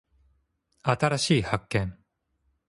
[0.81, 1.95] 新しい発見